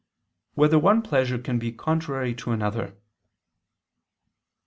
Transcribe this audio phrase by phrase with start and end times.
[0.53, 2.95] 8] Whether One Pleasure Can Be Contrary to Another?